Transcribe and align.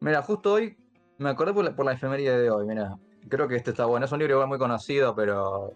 Mira, 0.00 0.22
justo 0.22 0.52
hoy 0.52 0.76
me 1.18 1.30
acordé 1.30 1.52
por 1.52 1.64
la, 1.64 1.74
por 1.74 1.84
la 1.84 1.92
efeméride 1.92 2.38
de 2.38 2.50
hoy, 2.50 2.66
mira. 2.66 2.96
Creo 3.28 3.48
que 3.48 3.56
este 3.56 3.70
está 3.70 3.84
bueno. 3.84 4.06
Es 4.06 4.12
un 4.12 4.20
libro 4.20 4.46
muy 4.46 4.58
conocido, 4.58 5.14
pero 5.14 5.72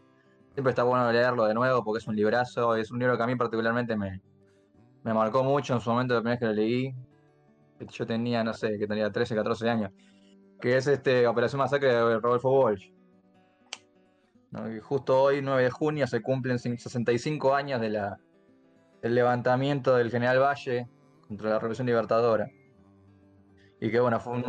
siempre 0.54 0.71
está 0.71 0.84
bueno 0.84 1.10
leerlo 1.10 1.45
de 1.45 1.55
nuevo 1.55 1.84
porque 1.84 1.99
es 1.99 2.07
un 2.07 2.17
librazo. 2.17 2.77
Es 2.77 2.91
un 2.91 2.99
libro 2.99 3.17
que 3.17 3.23
a 3.23 3.27
mí 3.27 3.37
particularmente 3.37 3.97
me, 3.97 4.21
me 5.03 5.13
marcó 5.13 5.43
mucho 5.43 5.75
en 5.75 5.81
su 5.81 5.91
momento, 5.91 6.15
la 6.15 6.21
primera 6.21 6.35
vez 6.35 6.41
que 6.41 6.47
lo 6.47 6.53
leí. 6.53 6.95
Yo 7.91 8.07
tenía, 8.07 8.45
no 8.45 8.55
sé, 8.55 8.79
que 8.79 8.87
tenía 8.87 9.11
13, 9.11 9.35
14 9.35 9.68
años. 9.68 9.90
Que 10.61 10.77
es 10.77 10.86
este 10.86 11.27
Operación 11.27 11.59
Masacre 11.59 11.93
de 11.93 12.20
Rodolfo 12.20 12.50
Walsh. 12.50 12.91
¿no? 14.52 14.73
Y 14.73 14.79
justo 14.79 15.20
hoy, 15.20 15.43
9 15.43 15.64
de 15.64 15.70
junio, 15.70 16.07
se 16.07 16.23
cumplen 16.23 16.59
65 16.59 17.54
años 17.54 17.80
de 17.80 17.89
la, 17.89 18.18
del 19.02 19.16
levantamiento 19.16 19.96
del 19.96 20.11
general 20.11 20.39
Valle 20.39 20.89
contra 21.27 21.50
la 21.50 21.59
Revolución 21.59 21.89
Libertadora. 21.89 22.48
Y 23.82 23.90
que 23.90 23.98
bueno, 23.98 24.20
fue 24.20 24.34
un, 24.34 24.42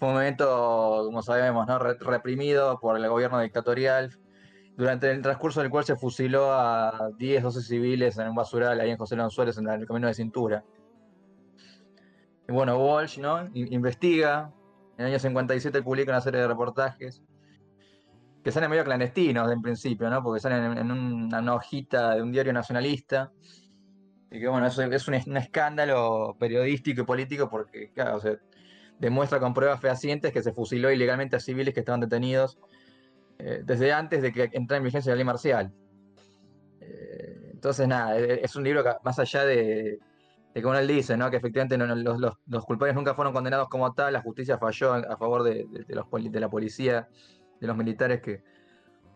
movimiento, 0.00 1.02
como 1.06 1.20
sabemos, 1.20 1.66
¿no? 1.66 1.76
Re- 1.76 1.98
reprimido 1.98 2.78
por 2.78 2.96
el 2.96 3.08
gobierno 3.08 3.40
dictatorial, 3.40 4.16
durante 4.76 5.10
el 5.10 5.22
transcurso 5.22 5.60
del 5.60 5.70
cual 5.70 5.84
se 5.84 5.96
fusiló 5.96 6.52
a 6.52 7.10
10, 7.18 7.42
12 7.42 7.62
civiles 7.62 8.16
en 8.16 8.28
un 8.28 8.36
basural 8.36 8.78
ahí 8.78 8.90
en 8.90 8.96
José 8.96 9.16
Suárez, 9.28 9.58
en 9.58 9.68
el 9.68 9.88
camino 9.88 10.06
de 10.06 10.14
cintura. 10.14 10.64
Y 12.48 12.52
bueno, 12.52 12.78
Walsh, 12.78 13.18
¿no? 13.18 13.50
Investiga, 13.54 14.52
en 14.96 15.06
el 15.06 15.12
año 15.14 15.18
57 15.18 15.82
publica 15.82 16.12
una 16.12 16.20
serie 16.20 16.42
de 16.42 16.46
reportajes 16.46 17.24
que 18.44 18.52
salen 18.52 18.70
medio 18.70 18.84
clandestinos 18.84 19.50
en 19.50 19.62
principio, 19.62 20.08
¿no? 20.08 20.22
Porque 20.22 20.38
salen 20.38 20.78
en, 20.78 20.92
una, 20.92 21.40
una 21.40 21.54
hojita 21.54 22.14
de 22.14 22.22
un 22.22 22.30
diario 22.30 22.52
nacionalista. 22.52 23.32
Y 24.30 24.38
que 24.38 24.46
bueno, 24.46 24.68
es 24.68 24.78
un, 24.78 25.12
un 25.26 25.36
escándalo 25.36 26.36
periodístico 26.38 27.00
y 27.00 27.04
político 27.04 27.50
porque, 27.50 27.90
claro, 27.92 28.18
o 28.18 28.20
sea, 28.20 28.38
demuestra 28.98 29.40
con 29.40 29.52
pruebas 29.54 29.80
fehacientes 29.80 30.32
que 30.32 30.42
se 30.42 30.52
fusiló 30.52 30.90
ilegalmente 30.90 31.36
a 31.36 31.40
civiles 31.40 31.74
que 31.74 31.80
estaban 31.80 32.00
detenidos 32.00 32.58
eh, 33.38 33.60
desde 33.64 33.92
antes 33.92 34.22
de 34.22 34.32
que 34.32 34.48
entrara 34.52 34.78
en 34.78 34.84
vigencia 34.84 35.12
la 35.12 35.16
ley 35.16 35.24
marcial. 35.24 35.72
Eh, 36.80 37.50
entonces, 37.52 37.86
nada, 37.88 38.16
es 38.18 38.54
un 38.56 38.64
libro 38.64 38.84
más 39.02 39.18
allá 39.18 39.44
de, 39.44 39.98
de 40.54 40.62
como 40.62 40.74
él 40.74 40.86
dice, 40.86 41.16
¿no? 41.16 41.30
que 41.30 41.36
efectivamente 41.36 41.76
no- 41.76 41.94
los, 41.94 42.18
los- 42.46 42.64
culpables 42.64 42.94
nunca 42.94 43.14
fueron 43.14 43.34
condenados 43.34 43.68
como 43.68 43.92
tal, 43.92 44.12
la 44.14 44.22
justicia 44.22 44.58
falló 44.58 44.94
a 44.94 45.16
favor 45.16 45.42
de, 45.42 45.66
de- 45.70 45.94
los, 45.94 46.06
de 46.10 46.40
la 46.40 46.48
policía, 46.48 47.08
de 47.60 47.66
los 47.66 47.76
militares 47.76 48.20
que 48.22 48.42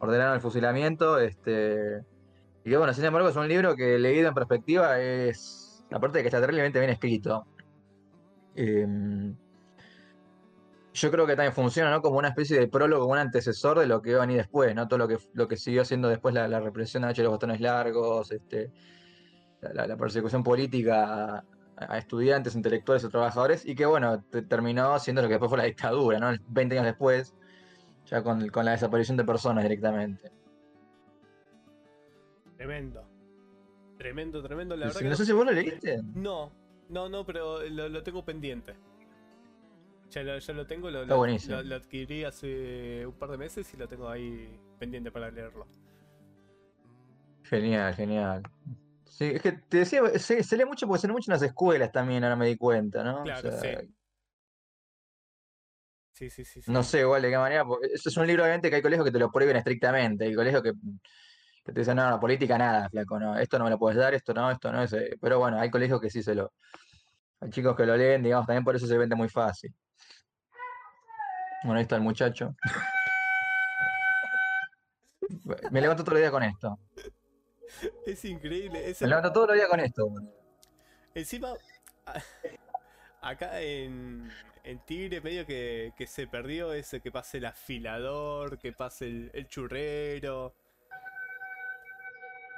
ordenaron 0.00 0.34
el 0.34 0.40
fusilamiento. 0.40 1.18
Este, 1.18 2.00
y 2.64 2.70
que 2.70 2.76
bueno, 2.76 2.92
sin 2.92 3.04
embargo, 3.04 3.28
es 3.28 3.36
un 3.36 3.48
libro 3.48 3.74
que 3.76 3.98
leído 3.98 4.28
en 4.28 4.34
perspectiva 4.34 5.00
es, 5.00 5.84
aparte 5.90 6.18
de 6.18 6.24
que 6.24 6.28
está 6.28 6.40
terriblemente 6.40 6.78
bien 6.78 6.90
escrito, 6.90 7.46
em, 8.54 9.34
yo 11.00 11.10
creo 11.10 11.26
que 11.26 11.34
también 11.34 11.54
funciona 11.54 11.90
¿no? 11.90 12.02
como 12.02 12.18
una 12.18 12.28
especie 12.28 12.58
de 12.60 12.68
prólogo, 12.68 13.06
un 13.06 13.16
antecesor 13.16 13.78
de 13.78 13.86
lo 13.86 14.02
que 14.02 14.10
iba 14.10 14.18
a 14.18 14.26
venir 14.26 14.36
después, 14.36 14.74
¿no? 14.74 14.86
Todo 14.86 14.98
lo 14.98 15.08
que, 15.08 15.16
lo 15.32 15.48
que 15.48 15.56
siguió 15.56 15.84
siendo 15.84 16.08
después 16.08 16.34
la, 16.34 16.46
la 16.46 16.60
represión 16.60 17.04
a 17.04 17.12
los 17.12 17.28
botones 17.28 17.60
largos, 17.60 18.30
este, 18.30 18.70
la, 19.60 19.96
persecución 19.96 20.42
política 20.42 21.36
a, 21.38 21.44
a 21.76 21.98
estudiantes, 21.98 22.54
intelectuales 22.54 23.02
o 23.04 23.08
trabajadores, 23.08 23.64
y 23.64 23.74
que 23.74 23.86
bueno, 23.86 24.22
te- 24.24 24.42
terminó 24.42 24.98
siendo 24.98 25.22
lo 25.22 25.28
que 25.28 25.34
después 25.34 25.48
fue 25.48 25.58
la 25.58 25.64
dictadura, 25.64 26.18
¿no? 26.18 26.36
20 26.48 26.74
años 26.78 26.86
después, 26.86 27.34
ya 28.04 28.22
con, 28.22 28.48
con 28.48 28.66
la 28.66 28.72
desaparición 28.72 29.16
de 29.16 29.24
personas 29.24 29.64
directamente. 29.64 30.30
Tremendo. 32.58 33.08
Tremendo, 33.96 34.42
tremendo. 34.42 34.76
La 34.76 34.86
No 34.86 34.92
verdad 34.92 35.10
que 35.10 35.16
sé 35.16 35.24
si 35.26 35.32
vos 35.32 35.46
lo 35.46 35.52
leíste. 35.52 36.02
No, 36.14 36.52
no, 36.88 37.08
no, 37.08 37.24
pero 37.24 37.66
lo, 37.68 37.88
lo 37.88 38.02
tengo 38.02 38.22
pendiente. 38.24 38.74
Ya 40.10 40.22
lo, 40.24 40.38
ya 40.38 40.54
lo 40.54 40.66
tengo, 40.66 40.90
lo, 40.90 41.04
lo- 41.04 41.62
lo- 41.62 41.74
adquirí 41.76 42.24
hace 42.24 43.06
un 43.06 43.14
par 43.14 43.30
de 43.30 43.38
meses 43.38 43.72
y 43.72 43.76
lo 43.76 43.86
tengo 43.86 44.08
ahí 44.08 44.58
pendiente 44.78 45.10
para 45.12 45.30
leerlo. 45.30 45.66
Genial, 47.44 47.94
genial. 47.94 48.42
Sí, 49.06 49.24
es 49.26 49.42
que 49.42 49.52
te 49.52 49.78
decía, 49.78 50.02
se, 50.18 50.42
se 50.42 50.56
lee 50.56 50.64
mucho 50.64 50.86
porque 50.86 51.00
se 51.02 51.06
lee 51.06 51.12
mucho 51.12 51.30
en 51.30 51.34
las 51.34 51.42
escuelas 51.42 51.92
también, 51.92 52.24
ahora 52.24 52.36
me 52.36 52.46
di 52.46 52.56
cuenta, 52.56 53.04
¿no? 53.04 53.22
O 53.22 53.24
Claro, 53.24 53.50
sea, 53.50 53.80
sí. 53.80 53.94
Sí, 56.12 56.30
sí, 56.30 56.44
sí. 56.44 56.62
sí. 56.62 56.70
No 56.70 56.82
sé 56.82 57.00
igual 57.00 57.22
de 57.22 57.30
qué 57.30 57.38
manera, 57.38 57.64
eso 57.92 58.08
es 58.08 58.16
un 58.16 58.26
libro 58.26 58.42
obviamente 58.42 58.68
que 58.68 58.76
hay 58.76 58.82
colegios 58.82 59.06
que 59.06 59.12
te 59.12 59.18
lo 59.18 59.30
prohíben 59.30 59.56
estrictamente, 59.56 60.24
hay 60.24 60.34
colegios 60.34 60.62
que, 60.62 60.72
que 61.64 61.72
te 61.72 61.80
dicen, 61.80 61.96
no, 61.96 62.10
no, 62.10 62.20
política 62.20 62.58
nada, 62.58 62.88
flaco, 62.90 63.18
no, 63.18 63.38
esto 63.38 63.58
no 63.58 63.64
me 63.64 63.70
lo 63.70 63.78
puedes 63.78 63.98
dar, 63.98 64.12
esto 64.14 64.34
no, 64.34 64.50
esto 64.50 64.70
no, 64.72 64.82
ese. 64.82 65.16
Pero 65.20 65.38
bueno, 65.38 65.58
hay 65.58 65.70
colegios 65.70 66.00
que 66.00 66.10
sí 66.10 66.22
se 66.22 66.34
lo, 66.34 66.52
hay 67.40 67.50
chicos 67.50 67.76
que 67.76 67.86
lo 67.86 67.96
leen, 67.96 68.22
digamos, 68.22 68.46
también 68.46 68.64
por 68.64 68.76
eso 68.76 68.86
se 68.86 68.98
vende 68.98 69.16
muy 69.16 69.28
fácil. 69.28 69.74
Bueno, 71.62 71.78
ahí 71.78 71.82
está 71.82 71.96
el 71.96 72.02
muchacho. 72.02 72.54
Me 75.70 75.80
levanto 75.80 76.02
todos 76.02 76.14
los 76.14 76.20
días 76.20 76.30
con 76.30 76.42
esto. 76.42 76.78
Es 78.06 78.24
increíble. 78.24 78.90
Es 78.90 79.00
Me 79.02 79.08
levanto 79.08 79.32
todos 79.32 79.48
los 79.48 79.56
días 79.56 79.68
con 79.68 79.80
esto. 79.80 80.08
Encima, 81.14 81.54
acá 83.20 83.60
en, 83.60 84.30
en 84.64 84.78
Tigre 84.80 85.20
medio 85.20 85.46
que, 85.46 85.92
que 85.96 86.06
se 86.06 86.26
perdió 86.26 86.72
ese 86.72 87.00
que 87.00 87.10
pase 87.10 87.38
el 87.38 87.46
afilador, 87.46 88.58
que 88.58 88.72
pase 88.72 89.06
el, 89.06 89.30
el 89.34 89.48
churrero. 89.48 90.54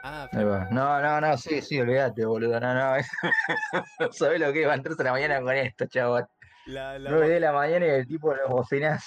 Ah, 0.05 0.29
Ahí 0.33 0.45
va. 0.45 0.67
No, 0.71 1.01
no, 1.01 1.21
no, 1.21 1.39
sí, 1.39 1.61
sí, 1.63 1.81
olvídate, 1.81 2.25
boludo. 2.25 2.59
No, 2.61 2.75
no. 2.75 2.97
No 4.01 4.13
sabés 4.13 4.41
lo 4.41 4.47
que 4.53 4.61
es 4.61 4.65
levantarse 4.67 5.01
a 5.03 5.05
la 5.05 5.13
mañana 5.13 5.41
con 5.41 5.55
esto, 5.57 5.87
chaval. 5.87 6.27
la, 6.67 6.99
la- 6.99 7.11
9 7.11 7.29
de 7.29 7.41
la 7.41 7.53
mañana 7.53 7.87
y 7.87 7.91
el 7.91 8.07
tipo 8.07 8.35
lo 8.35 8.49
bocinas. 8.49 9.05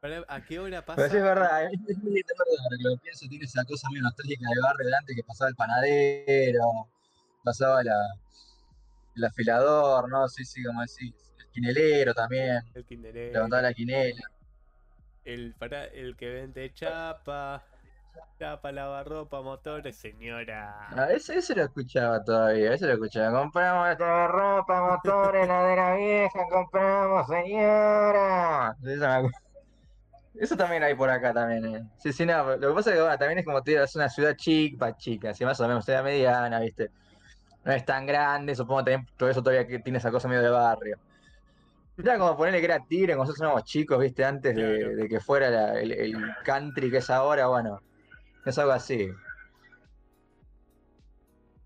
Pará, 0.00 0.24
¿A 0.28 0.40
qué 0.44 0.58
hora 0.58 0.84
Pero 0.84 1.08
sí 1.08 1.16
es 1.16 1.22
pasa? 1.22 1.24
verdad, 1.24 1.64
es 1.64 1.80
es 1.88 1.98
muy 1.98 2.12
verdad, 2.12 2.78
lo 2.80 2.96
pienso, 2.98 3.26
tiene 3.28 3.44
esa 3.46 3.64
cosa 3.64 3.88
medio 3.90 4.02
nostálgica 4.02 4.46
de 4.54 4.60
barrio 4.62 4.84
delante 4.84 5.14
que 5.14 5.22
pasaba 5.24 5.48
el 5.48 5.56
panadero, 5.56 6.88
pasaba 7.42 7.82
la, 7.82 7.96
el 9.16 9.24
afilador, 9.24 10.08
¿no? 10.10 10.28
Sí, 10.28 10.44
sí, 10.44 10.62
como 10.62 10.80
decís. 10.82 11.14
El 11.38 11.50
quinelero 11.50 12.14
también, 12.14 12.60
El 12.74 12.84
kinderero. 12.84 13.34
levantaba 13.34 13.62
la 13.62 13.72
quinela. 13.74 14.22
El, 15.24 15.54
pará, 15.54 15.84
el 15.86 16.16
que 16.16 16.28
vende 16.30 16.72
chapa. 16.74 17.64
Chapa, 18.38 18.72
lavarropa, 18.72 19.42
motores, 19.42 19.96
señora. 19.96 20.88
Ah, 20.96 21.08
ese, 21.10 21.36
ese 21.38 21.54
lo 21.54 21.62
escuchaba 21.62 22.22
todavía, 22.22 22.74
ese 22.74 22.86
lo 22.86 22.94
escuchaba. 22.94 23.40
Compramos 23.40 23.88
esta 23.90 24.26
ropa, 24.28 24.82
motores, 24.82 25.48
ladera 25.48 25.94
vieja, 25.96 26.40
compramos, 26.50 27.26
señora. 27.26 28.76
Eso, 28.84 29.06
Eso 30.34 30.56
también 30.56 30.82
hay 30.82 30.94
por 30.94 31.08
acá 31.10 31.32
también. 31.32 31.64
eh. 31.74 31.82
Sí, 31.98 32.12
sí, 32.12 32.26
no, 32.26 32.56
lo 32.56 32.68
que 32.68 32.74
pasa 32.74 32.90
es 32.90 32.96
que 32.96 33.02
bueno, 33.02 33.18
también 33.18 33.38
es 33.38 33.44
como 33.44 33.62
te 33.62 33.70
digo, 33.72 33.84
es 33.84 33.94
una 33.96 34.08
ciudad 34.08 34.34
chica, 34.36 34.96
chica, 34.96 35.30
así 35.30 35.44
más 35.44 35.60
o 35.60 35.68
menos, 35.68 35.84
ciudad 35.84 36.02
mediana, 36.04 36.60
¿viste? 36.60 36.90
No 37.64 37.72
es 37.72 37.84
tan 37.84 38.06
grande, 38.06 38.54
supongo 38.54 38.84
que 38.84 38.92
también 38.92 39.14
todo 39.16 39.28
eso 39.30 39.42
todavía 39.42 39.66
que 39.66 39.78
tiene 39.80 39.98
esa 39.98 40.10
cosa 40.10 40.28
medio 40.28 40.42
de 40.42 40.50
barrio. 40.50 40.98
Era 41.96 42.18
como 42.18 42.36
ponerle 42.36 42.58
que 42.58 42.64
era 42.66 42.80
Tigre, 42.88 43.14
nosotros 43.14 43.40
éramos 43.40 43.64
chicos, 43.64 43.98
¿viste? 44.00 44.24
Antes 44.24 44.54
de, 44.56 45.06
que 45.08 45.20
fuera 45.20 45.48
la- 45.50 45.80
el, 45.80 45.92
el 45.92 46.16
country 46.44 46.90
que 46.90 46.98
es 46.98 47.08
ahora, 47.10 47.46
bueno, 47.46 47.80
es 48.44 48.58
algo 48.58 48.72
así. 48.72 49.10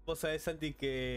Vos 0.05 0.21
sabés, 0.21 0.43
Santi, 0.43 0.73
que 0.73 1.07